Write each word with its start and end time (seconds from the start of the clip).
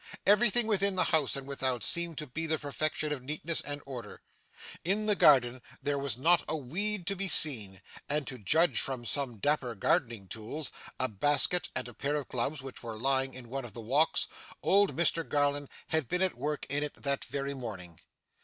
Everything 0.25 0.65
within 0.65 0.95
the 0.95 1.03
house 1.13 1.35
and 1.35 1.45
without, 1.47 1.83
seemed 1.83 2.17
to 2.17 2.25
be 2.25 2.47
the 2.47 2.57
perfection 2.57 3.11
of 3.13 3.21
neatness 3.21 3.61
and 3.61 3.83
order. 3.85 4.23
In 4.83 5.05
the 5.05 5.13
garden 5.15 5.61
there 5.79 5.99
was 5.99 6.17
not 6.17 6.43
a 6.49 6.57
weed 6.57 7.05
to 7.05 7.15
be 7.15 7.27
seen, 7.27 7.83
and 8.09 8.25
to 8.25 8.39
judge 8.39 8.79
from 8.79 9.05
some 9.05 9.37
dapper 9.37 9.75
gardening 9.75 10.27
tools, 10.27 10.71
a 10.99 11.07
basket, 11.07 11.69
and 11.75 11.87
a 11.87 11.93
pair 11.93 12.15
of 12.15 12.29
gloves 12.29 12.63
which 12.63 12.81
were 12.81 12.97
lying 12.97 13.35
in 13.35 13.47
one 13.47 13.63
of 13.63 13.73
the 13.73 13.79
walks, 13.81 14.27
old 14.63 14.95
Mr 14.97 15.23
Garland 15.23 15.69
had 15.89 16.07
been 16.07 16.23
at 16.23 16.33
work 16.33 16.65
in 16.67 16.81
it 16.81 16.95
that 17.03 17.23
very 17.23 17.53
morning. 17.53 17.99